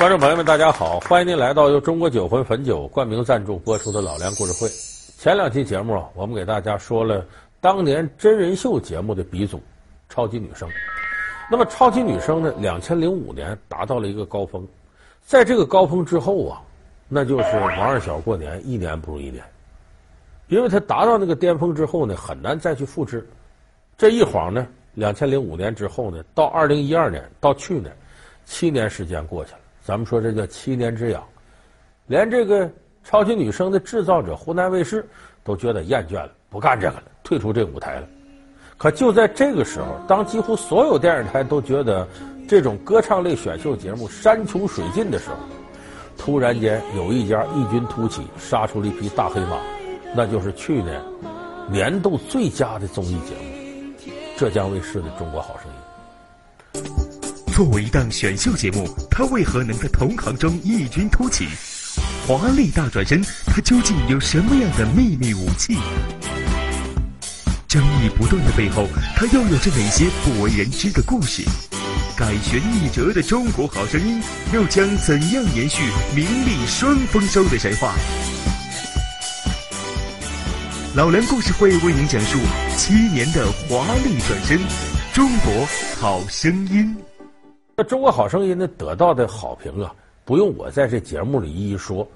[0.00, 0.98] 观众朋友们，大家好！
[1.00, 4.66] 欢迎您来到由中国酒魂汾酒冠名赞助播出的《老梁故事会》。
[5.22, 7.22] 前两期节目啊，我们给大家说了
[7.60, 9.60] 当年真人秀节目的鼻祖——
[10.08, 10.66] 超级女声。
[11.50, 14.66] 那么，超级女声呢，两千零五年达到了一个高峰，
[15.20, 16.62] 在这个高峰之后啊，
[17.06, 19.44] 那就是王二小过年，一年不如一年。
[20.48, 23.28] 因为他达到那个巅峰之后呢，很难再去复制。
[23.98, 27.94] 这一晃呢，两千零五年之后呢，到二零一二年，到去年，
[28.46, 29.58] 七年时间过去了。
[29.90, 31.20] 咱们说这叫七年之痒，
[32.06, 32.70] 连这个
[33.02, 35.04] 超级女声的制造者湖南卫视
[35.42, 38.06] 都觉得厌倦了，不干这个了，退出这个舞台了。
[38.78, 42.06] 可就在这个时候，当几乎所有电视台都觉得
[42.48, 45.34] 这种歌唱类选秀节目山穷水尽的时候，
[46.16, 49.58] 突然间有一家异军突起，杀出了一匹大黑马，
[50.14, 51.02] 那就是去年
[51.68, 53.92] 年度最佳的综艺节目——
[54.38, 55.68] 浙江卫视的《中国好声
[56.78, 56.82] 音》。
[57.60, 61.46] 作为一档选秀节目，他为何能在同行中异军突起？
[62.26, 65.76] 华丽大转身，他究竟有什么样的秘密武器？
[67.68, 71.42] 争议不断的背后，他又有着哪些不为人知的故事？
[72.16, 74.22] 改弦易辙的中国好声音，
[74.54, 75.82] 又将怎样延续
[76.16, 77.94] 名利双丰收的神话？
[80.94, 82.38] 老梁故事会为您讲述
[82.78, 84.58] 七年的华丽转身，
[85.12, 85.68] 中国
[86.00, 86.96] 好声音。
[87.80, 89.94] 那《中国好声音》呢，得到的好评啊，
[90.26, 92.06] 不用我在这节目里一一说。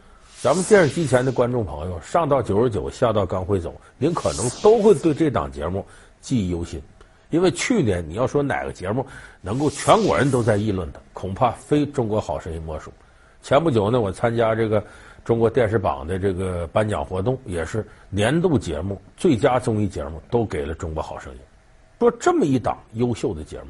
[0.42, 5.82] 咱们电视机前的观众朋友，上到九十九，下到刚会走，您可能都会对这档节目
[6.20, 6.82] 记忆犹新。
[7.30, 9.06] 因为去年你要说哪个节目
[9.40, 12.92] 能够全国人都在议论的，恐怕非《中国好声音》莫属。
[13.40, 14.84] 前不久呢，我参加这个
[15.24, 21.38] 中国电视榜的这个颁奖活动，也是年度节目最佳综艺节目都给了《中国好声音》。
[22.00, 23.68] 说这么一档优秀的节目。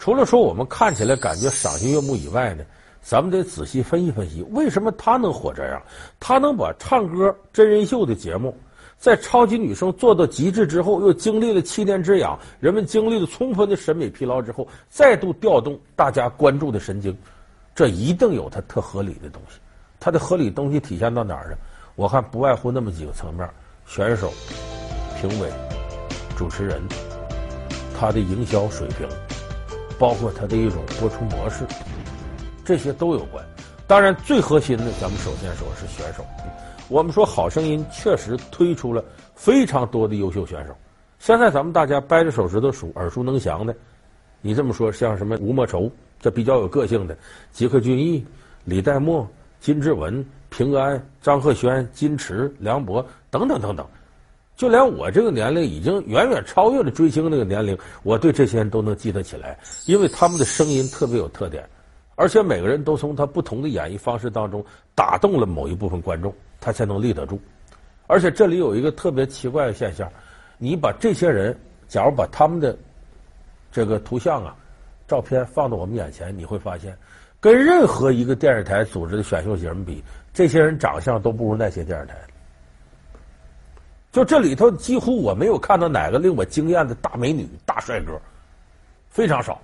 [0.00, 2.64] 除了说我们看起来感觉赏心悦目以外呢，
[3.02, 5.82] 咱们得仔细分析分析，为什么他能火这样？
[6.18, 8.56] 他能把唱歌真人秀的节目，
[8.96, 17.14] 在超级女声做到极致之后，又经历了七年之痒，人们经历了充分的审美疲劳之后，再度调动大家关注的神经，
[17.74, 19.58] 这一定有它特合理的东西。
[20.00, 21.58] 它的合理东西体现到哪儿呢？
[21.94, 23.46] 我看不外乎那么几个层面：
[23.86, 24.32] 选手、
[25.20, 25.50] 评委、
[26.38, 26.80] 主持人，
[27.94, 29.06] 他的营销水平。
[30.00, 31.66] 包括它的一种播出模式，
[32.64, 33.44] 这些都有关。
[33.86, 36.24] 当然，最核心的，咱们首先说是选手。
[36.88, 40.74] 我们说《好声音》确实推出了非常多的优秀选手。
[41.18, 43.76] 现在咱们大家掰着手指头数，耳熟能详的，
[44.40, 47.14] 你这么说，像什么吴莫愁，这比较有个性的；
[47.52, 48.24] 吉克隽逸、
[48.64, 49.28] 李代沫、
[49.60, 53.86] 金志文、平安、张赫宣、金池、梁博等等等等。
[54.60, 61.66] 就连我这个年龄已经远远超越了追星那个年龄，我对这些人都能记得起来，因为他们的声音特别有特点，
[62.14, 64.62] 而且每个人都从他不同的演绎方式当中
[64.94, 67.40] 打动了某一部分观众，他才能立得住。
[68.06, 70.06] 而且这里有一个特别奇怪的现象，
[70.58, 72.76] 你把这些人，假如把他们的
[73.72, 74.54] 这个图像啊、
[75.08, 76.94] 照片放到我们眼前，你会发现，
[77.40, 80.04] 跟任何一个电视台组织的选秀节目比，
[80.34, 82.14] 这些人长相都不如那些电视台。
[84.12, 88.20] 就这里头，几乎我没有看到哪个令我惊艳的大美女、大帅哥，
[89.08, 89.60] 非常少。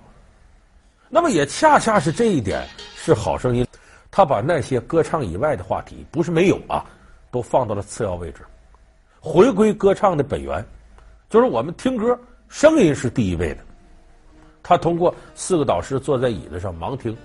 [1.09, 2.65] 那么也恰恰是这一点，
[2.95, 3.67] 是好声音，
[4.09, 6.85] 他把那些歌唱以外的话题，不是没有啊，
[7.29, 8.41] 都放到了次要位置，
[9.19, 10.65] 回归歌唱的本源，
[11.29, 13.59] 就是我们听歌，声音是第一位的。
[14.63, 17.15] 他通过四个导师坐在椅子上盲听，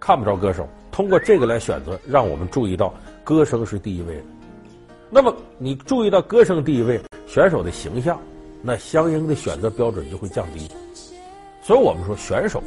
[0.00, 4.22] 看不着歌手，通过这个来选择，让我们注意到歌声是第一位的。
[5.08, 8.20] 那么你注意到歌声第一位，选手的形象，
[8.60, 10.68] 那相应的选择标准就会降低。
[11.62, 12.62] 所以我们说选手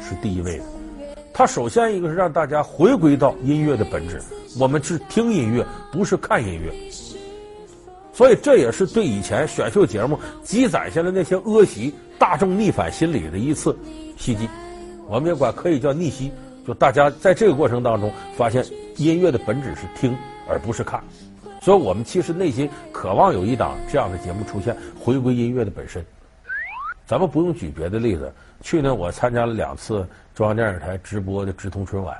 [0.00, 0.64] 是第一位的。
[1.34, 4.20] 他首先一个是让大家回归到音乐的本质，
[4.58, 6.72] 我们是听音乐，不是看音乐。
[8.12, 13.76] 所以这也是对以前选秀节目积攒下来那些恶习、大众逆反心理的一次
[14.16, 14.48] 袭击。
[15.08, 16.30] 我们也管可以叫逆袭，
[16.66, 18.64] 就大家在这个过程当中发现
[18.98, 20.16] 音乐的本质是听，
[20.48, 21.02] 而不是看。
[21.62, 26.04] 所以我们其实内心渴望有一档这样的节目出现，回归音乐的本身。
[27.06, 28.32] 咱们不用举别的例子，
[28.62, 30.04] 去年我参加了两次
[30.34, 32.16] 中央电视台直播的直通春晚，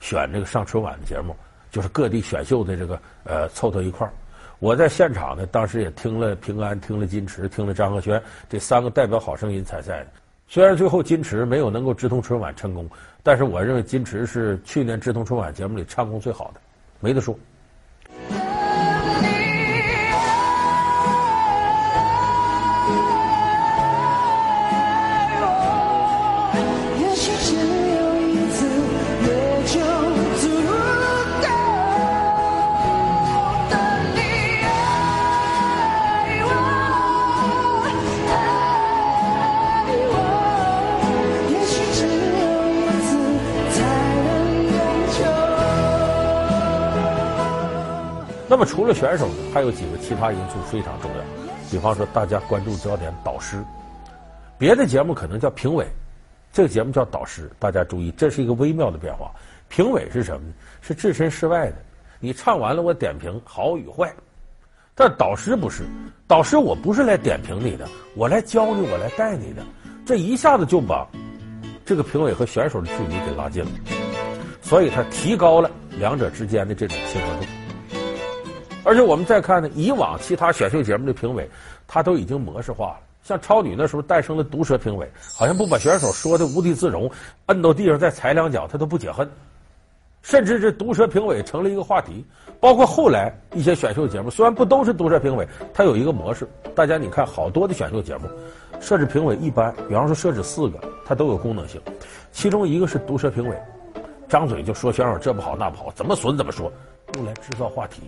[0.00, 1.34] 选这个上春晚的节目，
[1.70, 4.12] 就是各地选秀的这个呃凑到一块儿。
[4.58, 10.06] 我在现场呢，当时也听了平安，听了金池，听了张赫宣这三个代表好声音参赛的。
[10.48, 12.86] 虽然最后金池没有能够直通春晚成功，
[13.22, 16.60] 但是我认为金池是去年直通春晚节目里唱功最好的，
[17.00, 17.34] 没得说。
[48.62, 51.18] 么除了选手呢，还有几个其他因素非常重要，
[51.68, 53.60] 比方说大家关注焦点导师，
[54.56, 55.84] 别的节目可能叫评委，
[56.52, 57.50] 这个节目叫导师。
[57.58, 59.32] 大家注意，这是一个微妙的变化。
[59.68, 60.54] 评委是什么呢？
[60.80, 61.76] 是置身事外的，
[62.20, 64.14] 你唱完了我点评好与坏。
[64.94, 65.82] 但导师不是，
[66.28, 69.62] 导师我不是来点评你的，我来教你，我来带你的。
[70.06, 71.04] 这一下子就把
[71.84, 73.70] 这个评委和选手的距离给拉近了，
[74.62, 75.68] 所以他提高了
[75.98, 77.46] 两者之间的这种亲和度。
[78.84, 81.48] 而且我们再看呢，以往其他选秀节目的评委，
[81.86, 83.00] 他都已经模式化了。
[83.22, 87.08] 像超女那时候诞生的毒舌评委，好像不把选手说的无地自容，
[87.46, 89.28] 摁到地上再踩两脚，他都不解恨。
[90.22, 92.24] 甚至这毒舌评委成了一个话题，
[92.60, 96.48] 包括后来一些选秀节目，虽然不都是毒舌评委，它有一个模式。
[96.74, 98.28] 大家你看，好多的选秀节目
[98.80, 101.80] 设置评委一般，比方说设置四个，它都有功能性。
[102.32, 103.56] 其中一个是毒舌评委，
[104.28, 106.72] 张嘴就说选手这不好那不好，怎么损怎么说，
[107.16, 108.02] 用来制造话题。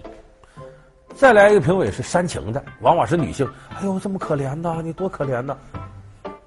[1.15, 5.57] 再来一个评委是煽情的，往往是女性，哎呦这么可怜呐，你多可怜呐，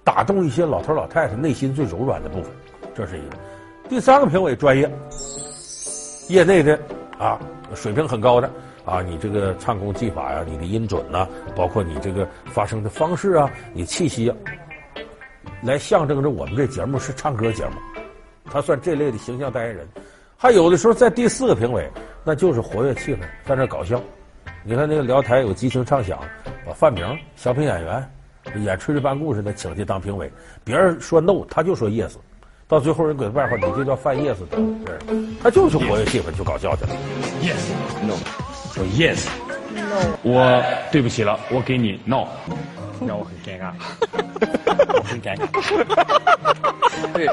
[0.04, 2.52] 打动一些老头老太太内心最柔软的部分，
[2.94, 3.38] 这是一个。
[3.88, 4.92] 第三个评委专业。
[6.28, 6.78] 业内的
[7.18, 7.40] 啊，
[7.74, 8.52] 水平很高的
[8.84, 11.26] 啊，你这个唱功技法呀、你的音准呐、
[11.56, 14.36] 包括你这个发声的方式啊，你气息啊，
[15.64, 17.72] 来象征着我们这节目是唱歌节目，
[18.52, 19.88] 他算这类的形象代言人。
[20.36, 21.90] 还有的时候在第四个评委，
[22.26, 24.02] 那就是活跃气氛，在那搞笑。
[24.70, 26.20] 你看那个辽台有激情唱响，
[26.66, 28.12] 把范明小品演员
[28.66, 30.30] 演炊事班故事的请去当评委，
[30.66, 32.12] 别人说 no，他就说 yes。
[32.68, 34.58] 到最后人给外号，你就叫范叶子的，
[35.42, 36.90] 他就是活跃气氛，就搞笑去了。
[37.42, 38.16] Yes，No，
[38.74, 40.62] 说 Yes，No，我
[40.92, 42.28] 对不起了，我给你 No，
[43.08, 43.72] 让我很尴尬，
[44.94, 45.48] 我很尴尬。
[47.16, 47.26] 对，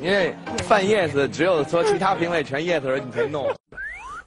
[0.00, 3.54] 因为范 Yes 只有说其他评委全 Yes 的时候，你才 No。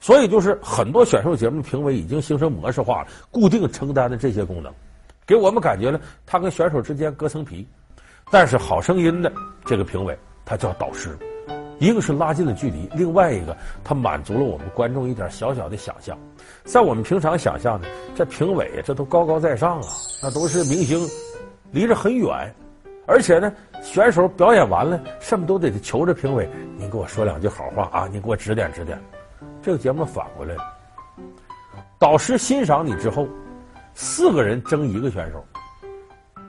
[0.00, 4.72] 所以就是很多选秀节目评委已经形成模式化了，固定承担的这些功能，
[5.26, 7.66] 给我们感觉呢，他跟选手之间隔层皮。
[8.30, 9.32] 但是好声音的
[9.64, 10.18] 这个评委。
[10.50, 11.14] 他叫导师，
[11.78, 13.54] 一个是拉近了距离，另外一个
[13.84, 16.18] 他满足了我们观众一点小小的想象。
[16.64, 19.88] 在我们平常想象呢，这评委这都高高在上啊，
[20.22, 21.06] 那都是明星，
[21.70, 22.54] 离着很远，
[23.06, 23.52] 而且呢，
[23.82, 26.48] 选手表演完了，什么都得求着评委，
[26.78, 28.98] 您给我说两句好话啊，您给我指点指点。
[29.62, 30.62] 这个节目反过来了，
[31.98, 33.28] 导师欣赏你之后，
[33.94, 35.44] 四个人争一个选手，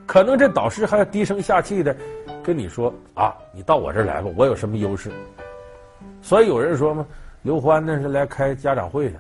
[0.06, 1.96] 可能这导师还低声下气的。
[2.42, 5.12] 跟你说啊，你到我这儿来吧，我有什么优势？
[6.22, 7.06] 所以有人说嘛，
[7.42, 9.20] 刘欢那是来开家长会的，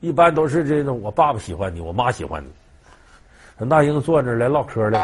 [0.00, 2.52] 一般都是这种我爸爸喜欢你，我妈喜欢你。
[3.64, 5.00] 那英坐那来唠嗑的，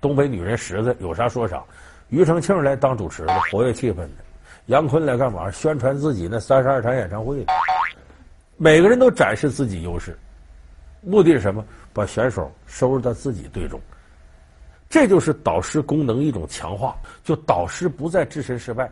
[0.00, 1.62] 东北女人实在有啥说啥。
[2.10, 4.27] 庾澄庆来当主持的，活跃气氛的。
[4.68, 5.50] 杨坤来干嘛？
[5.50, 7.44] 宣传自己那三十二场演唱会。
[8.58, 10.16] 每个人都展示自己优势，
[11.00, 11.64] 目的是什么？
[11.92, 13.80] 把选手收入到自己队中。
[14.90, 16.94] 这就是导师功能一种强化，
[17.24, 18.90] 就导师不再置身事外，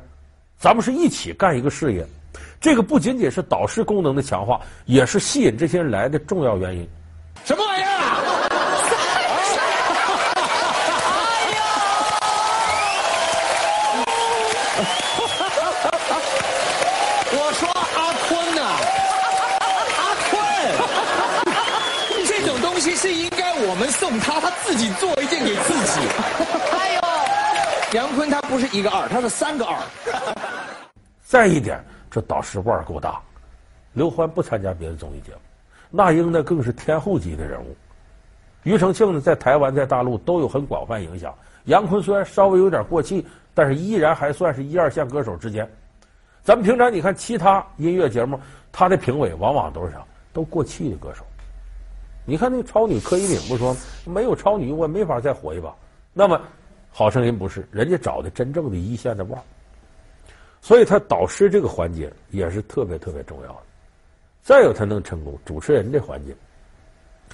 [0.56, 2.06] 咱们是一起干一个事业。
[2.58, 6.88] 这个不仅仅是导师功能的强化，也是吸引这些人来的重要原因。
[7.44, 7.82] 什么玩意
[23.98, 26.00] 送他，他自己做一件给自己。
[26.72, 29.76] 哎呦，杨坤他不是一个二，他是三个二。
[31.24, 33.20] 再一点，这导师腕儿够大。
[33.94, 35.38] 刘欢不参加别的综艺节目，
[35.90, 37.74] 那英呢更是天后级的人物。
[38.62, 41.34] 庾澄庆呢在台湾在大陆都有很广泛影响。
[41.64, 45.68] 杨坤虽然稍微有点过气，但是依然还算是一二线歌手之间。
[46.44, 48.38] 咱们平常你看其他音乐节目，
[48.70, 49.98] 他的评委往往都是啥？
[50.32, 51.24] 都过气的歌手。
[52.26, 55.74] 你看那超女柯以敏不说没有超女我没法再火一把。
[56.12, 56.40] 那么
[56.90, 59.42] 好声音不是人家找的真正的一线的腕儿，
[60.60, 63.62] 所以他导师这个环节也是特别特别重要的。
[64.42, 66.34] 再有他能成功主持人这环节，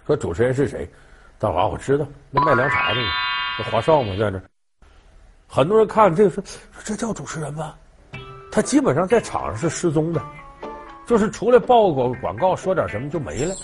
[0.06, 0.88] 说主持人是谁？
[1.38, 3.06] 大华我知道那卖凉茶的呢，
[3.58, 4.40] 那华少嘛在那。
[5.48, 7.74] 很多人看这个说说这叫主持人吗？
[8.50, 10.22] 他基本上在场上是失踪的，
[11.06, 13.54] 就是出来报个广告说点什么就没了。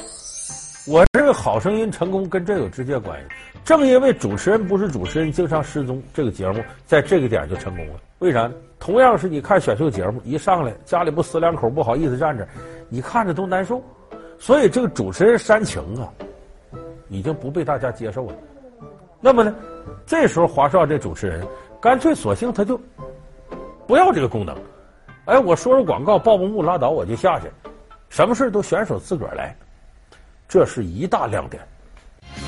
[1.28, 3.26] 这《好声音》成功跟这有直接关系。
[3.62, 7.92] 正因为主持人不是主持人，经常失踪，这个节目在这个点就成功了。
[8.20, 8.50] 为啥？
[8.78, 12.48] 同样是你看选秀节目，一上来家里不死两口不好意思站着，
[12.88, 13.82] 你看着都难受。
[14.38, 16.08] 所以这个主持人煽情啊，
[17.10, 18.32] 已经不被大家接受了。
[19.20, 19.54] 那么呢，
[20.06, 21.46] 这时候华少这主持人
[21.78, 22.80] 干脆索性他就
[23.86, 24.56] 不要这个功能。
[25.26, 27.50] 哎，我说说广告报报幕拉倒，我就下去。
[28.08, 29.54] 什么事都选手自个儿来，
[30.48, 31.62] 这是一大亮点。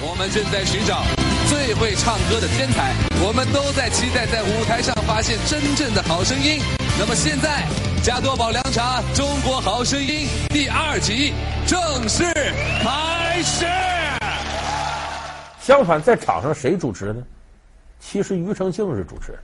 [0.01, 1.03] 我们正在寻找
[1.49, 6.63] 最会唱歌的天才，我们都在期待在舞台上发现真正的好声音。
[6.99, 7.67] 那么现在，
[8.03, 11.35] 加多宝凉茶《中国好声音》第二集
[11.67, 12.25] 正式
[12.83, 13.67] 开始。
[15.61, 17.23] 相反，在场上谁主持呢？
[18.01, 19.41] 其实庾澄庆是主持人。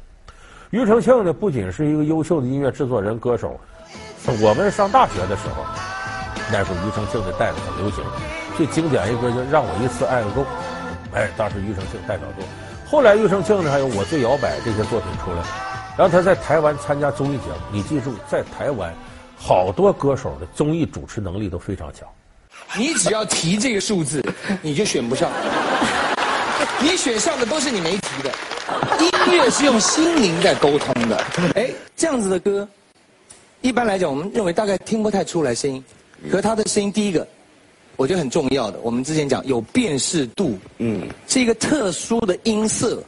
[0.70, 3.60] 庾澄庆呢，不仅是一个优秀的音乐制作人、歌手。
[4.40, 5.62] 我们上大学的时候，
[6.50, 8.02] 那时候庾澄庆的带子很流行，
[8.56, 10.42] 最经典一歌就《让我一次爱个够》，
[11.12, 12.44] 哎，当时庾澄庆代表作。
[12.88, 15.42] 后来庾澄庆呢，还有《我最摇摆》这些作品出来，
[15.96, 17.56] 然后他在台湾参加综艺节目。
[17.70, 18.94] 你记住，在台湾，
[19.36, 22.08] 好多歌手的综艺主持能力都非常强。
[22.78, 24.25] 你只要提这个数字，
[24.62, 25.30] 你就选不上。
[26.80, 28.30] 你选上的都是你没提的。
[28.98, 31.16] 音乐是用心灵在沟通的。
[31.54, 32.66] 哎，这样子的歌，
[33.60, 35.84] 一般来讲，我们认为大概听不太出来声音。
[36.30, 37.26] 可他的声音，第一个，
[37.96, 38.78] 我觉得很重要的。
[38.82, 43.02] 我们之前讲有辨识度，嗯，是一个特殊的音色，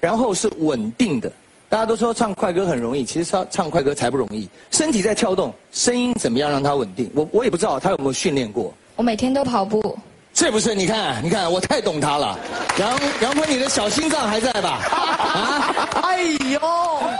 [0.00, 1.30] 然后是稳定的。
[1.68, 4.48] 大家都说唱快歌很容易，其实唱唱快歌才不容易。
[4.70, 7.10] 身体在跳动，声音怎么样让它稳定？
[7.14, 8.74] 我我也不知道他有没有训练过。
[8.96, 9.96] 我每天都跑步。
[10.32, 10.74] 是不是？
[10.76, 12.38] 你看，你看，我太懂他了。
[12.78, 14.78] 杨杨坤，你的小心脏还在吧？
[14.86, 15.74] 啊！
[16.02, 16.60] 哎呦，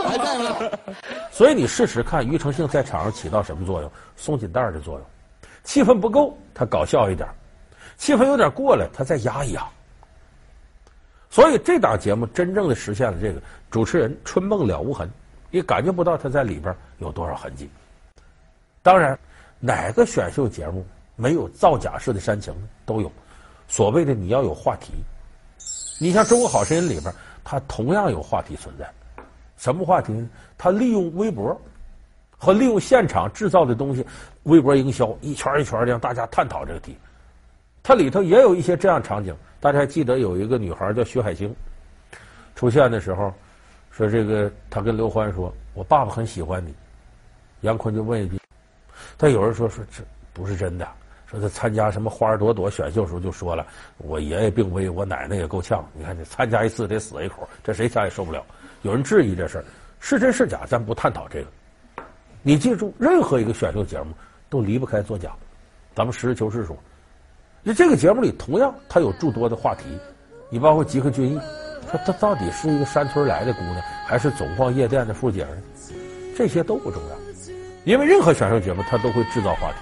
[0.09, 0.57] 还在吗？
[1.33, 3.91] 所以你试试看，庾澄庆在场上起到什么作用？
[4.17, 5.03] 松紧带的作用。
[5.65, 7.29] 气氛不够，他搞笑一点；
[7.97, 9.67] 气氛有点过了，他再压一压。
[11.29, 13.41] 所以这档节目真正的实现了这个
[13.71, 15.09] 主持人春梦了无痕，
[15.51, 17.71] 你感觉不到他在里边有多少痕迹。
[18.83, 19.19] 当然，
[19.59, 20.85] 哪个选秀节目？
[21.17, 22.55] 没有造假式的煽情
[22.87, 23.13] 都有，
[23.69, 24.91] 所谓的你要有话题，
[26.01, 27.15] 你像《中国好声音》里边，
[27.45, 28.91] 它同样有话题存在。
[29.59, 30.27] 什么话题呢？
[30.57, 31.61] 它利用微博
[32.43, 34.05] 和利用现场制造的东西，
[34.45, 36.97] 微博营销一圈一圈的让大家探讨这个题。
[37.83, 41.55] 它里头也有一些这样场景，大家还记得有一个女孩叫徐海星，
[42.55, 43.31] 出现的时候
[43.91, 46.75] 说这个她跟刘欢说：“我爸爸很喜欢你。”
[47.61, 48.41] 杨坤就问一句
[49.19, 50.89] ：“但有人说说这不是真的。”
[51.31, 53.65] 说他参加什么花儿朵朵选秀时候就说了，
[53.99, 55.89] 我爷爷病危，我奶奶也够呛。
[55.95, 58.45] 你看这参加一次得死一口，这谁家也受不了。
[58.83, 59.65] 有人质疑这事儿
[60.01, 61.47] 是真是假，咱不探讨这个。
[62.43, 64.13] 你记住，任何一个选秀节目
[64.49, 65.31] 都离不开作假。
[65.95, 66.77] 咱们实事求是说，
[67.63, 69.85] 那这个节目里同样它有诸多的话题，
[70.49, 71.39] 你包括吉克隽逸，
[71.91, 75.57] 说他到底是一个山村来的姑娘，还是总逛夜店的富姐呢？
[76.37, 77.17] 这些都不重要，
[77.85, 79.77] 因为任何选秀节目它都会制造话题。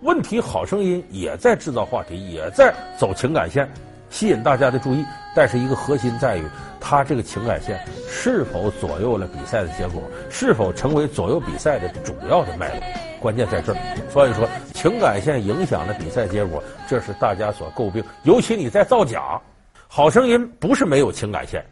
[0.00, 3.68] 问题好声音也在制造话题，也在走情感线，
[4.10, 5.04] 吸引大家的注意。
[5.34, 6.44] 但是一个核心在于，
[6.80, 12.82] 他这个情感线是否左右了比赛的结果，是否成为左右比赛的主要的脉络，
[13.20, 13.78] 关键在这儿。
[14.10, 18.02] 所以说，情感线影响了比赛结果，这是大家所诟病。
[18.24, 19.40] 尤其你在造假，
[19.86, 21.64] 好声音不是没有情感线，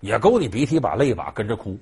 [0.00, 1.78] 也勾你鼻涕一把泪一把跟着哭，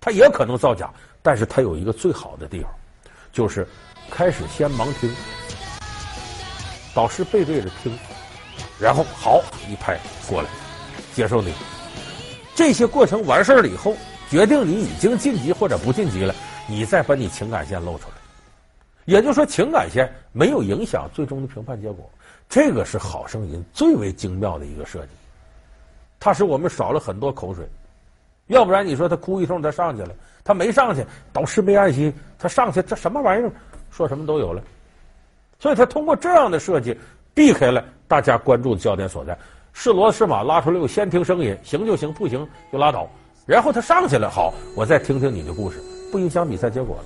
[0.00, 0.90] 他也可能造假，
[1.22, 2.70] 但是他有一个最好的地方，
[3.32, 3.66] 就是。
[4.10, 5.10] 开始先盲听，
[6.94, 7.90] 导师背对着听，
[8.78, 10.48] 然后好一拍过来，
[11.12, 11.52] 接受你。
[12.54, 13.96] 这些过程完事儿了以后，
[14.30, 16.34] 决定你已经晋级或者不晋级了，
[16.68, 18.14] 你再把你情感线露出来。
[19.04, 22.08] 也就是说，情感线没有影响最终的评判结果，
[22.48, 25.08] 这个是好声音最为精妙的一个设计。
[26.18, 27.68] 它使我们少了很多口水，
[28.46, 33.52] 要不然你说他哭一通他上去了，他没上去，导师没按心，他上去这什么玩意儿？
[33.90, 34.62] 说什么都有了，
[35.58, 36.98] 所以他通过这样的设计，
[37.34, 39.36] 避开了大家关注的焦点所在。
[39.72, 43.08] 是骡子是马拉出来，我先听声音，行就行，不行就拉倒。
[43.44, 45.82] 然后他上去了，好，我再听听你的故事，
[46.12, 47.04] 不影响比赛结果了。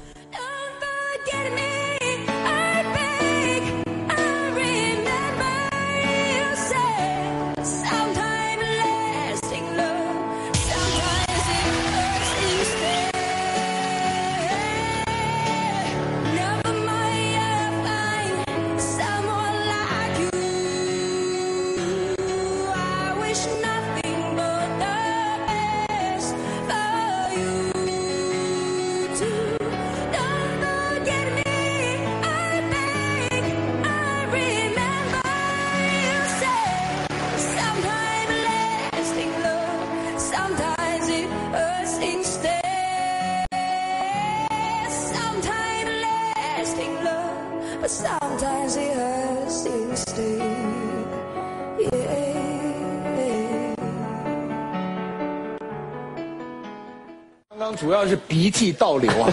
[57.81, 59.33] 主要是鼻涕倒流啊，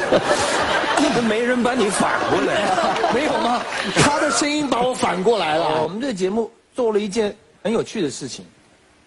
[0.99, 3.61] 那 没人把你反过来，没有吗？
[3.95, 5.81] 他的声音把我反过来了。
[5.81, 8.45] 我们这个节目做了一件很有趣的事情，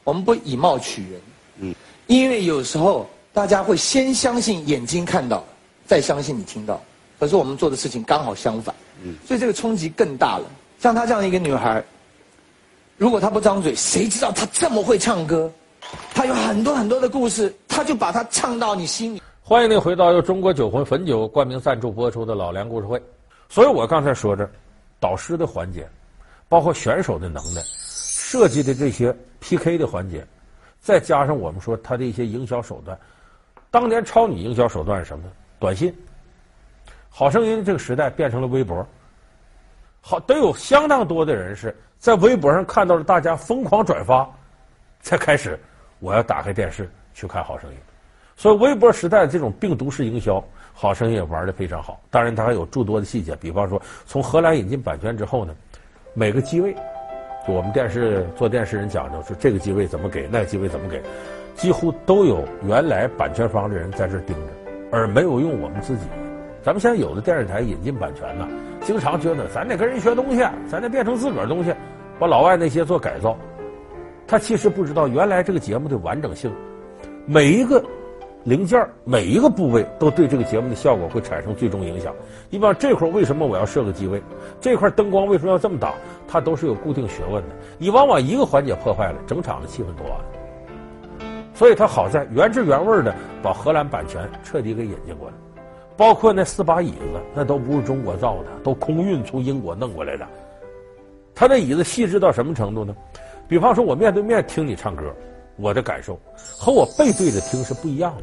[0.04, 1.20] 我们不以貌取人，
[1.60, 1.74] 嗯，
[2.06, 5.44] 因为有时候大家会先相信眼睛看到，
[5.86, 6.80] 再相信你听到，
[7.20, 10.44] 可是我们做的事情刚好相反，嗯，所以这个冲击更大了。
[10.80, 11.82] 像她这样一个女孩。
[12.96, 15.48] 如果她不张嘴，谁知道她这么会唱歌？
[16.12, 19.22] 她有很多很多的故事，他就把它唱到你心里。
[19.40, 23.00] 欢迎您回到由中国酒魂汾酒冠名赞助播出的老梁故事会。
[23.48, 24.50] 所以我刚才说着，
[24.98, 25.88] 导师的环节，
[26.48, 30.26] 包括选手的能耐，设计的这些 PK 的环节，
[30.80, 32.98] 再加上我们说他的一些营销手段，
[33.70, 35.30] 当年超女营销手段是什么？
[35.60, 35.94] 短信。
[37.08, 38.84] 好声音这个时代变成了微博，
[40.00, 41.72] 好得有相当多的人是。
[41.96, 44.28] 在微博上看到了大家疯狂转发，
[45.00, 45.56] 才开始
[46.00, 47.76] 我要打开电视去看《好声音》。
[48.40, 50.38] 所以微博时代这种病毒式营销，
[50.72, 52.00] 《好声音》也玩得非常好。
[52.08, 55.52] 当然，它还有诸多的细节，比方说从荷兰引进版权之后呢，
[56.14, 56.72] 每个机位，
[57.48, 61.02] 我们电视做电视人讲的是这个机位怎么给，那个机位怎么给，
[61.56, 64.52] 几乎都有原来版权方的人在这盯着，
[64.92, 66.04] 而没有用我们自己。
[66.62, 68.46] 咱们现在有的电视台引进版权呢。
[68.82, 71.74] 经常觉得咱得跟人学东西，咱得变成自个儿东西，
[72.20, 73.36] 把老外那些做改造。
[74.26, 76.52] 他其实不知道，原来这个节目的完整性，
[77.30, 77.84] 每一个
[78.44, 82.14] 零件、每一个部位都对这个节目的效果会产生最终影响。
[82.48, 84.22] 你比方这块为什么我要设个机位？
[84.62, 85.92] 这块灯光为什么要这么打？
[86.26, 87.54] 它都是有固定学问的。
[87.76, 90.18] 你往往一个环节破坏了，整场的气氛都完。
[91.52, 95.34] 所以它好在原汁原味的把荷兰版权彻底给引进过来。
[95.98, 100.26] 包括那四把椅子，那都不是中国造的，都空运从英国弄过来的。
[101.34, 102.96] 他那椅子细致到什么程度呢？
[103.46, 105.12] 比方说，我面对面听你唱歌，
[105.58, 106.18] 我的感受
[106.56, 108.22] 和我背对着听是不一样的。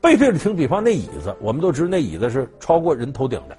[0.00, 3.56] 背对着听，比方那椅子，我们都知道那椅子是超过人头顶的。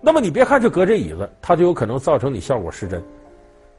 [0.00, 3.02] 那么你别看就隔这椅子，它就有可能造成你效果失真。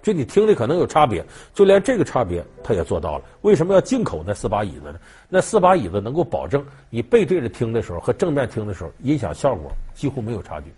[0.01, 3.25] 就你听的可能有差别，就连这个差别它也做到了。
[3.41, 4.95] 为什么要进口那四把椅子呢？
[5.27, 10.73] 那四把椅子能够保证你背对着听的时候和正面听的时候音响效果几乎没有差距。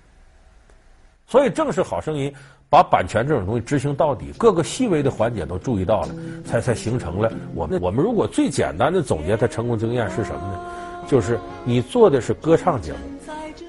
[1.27, 2.33] 所以正是好声音
[2.71, 7.77] 把版权这种东西执行到底，各个细微的环节都注意到了，才才形成了我们。
[7.81, 10.59] 我们如果最简单的总结它成功经验是什么呢？
[11.05, 12.99] 就是你做的是歌唱节目，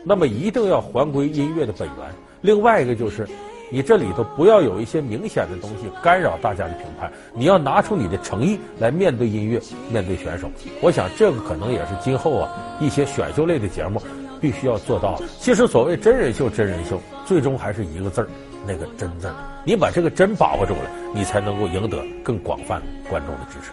[0.05, 2.07] 那么一定要还归音乐的本源。
[2.43, 3.29] 另外一个就是。
[3.75, 9.59] 你这里头不要有一些明显的东西干扰大家的评判，你要拿出你的诚意来面对音乐，
[9.91, 10.47] 面对选手。
[10.83, 13.99] 我想这个可能也是今后啊一些选秀类的节目
[14.43, 15.25] 必须要做到的。
[15.41, 18.29] 其实所谓真人秀，真人秀最终还是一个字儿，
[18.67, 19.31] 那个真字。
[19.65, 23.71] 你把这个真把握住了，你才能够赢得更广泛观众的支持。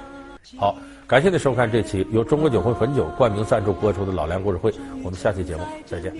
[0.58, 0.76] 好，
[1.06, 4.74] 感谢您收看这期由中国酒会汾酒冠名赞助播出的老梁故事会，
[5.04, 6.14] 我们下期节目再见。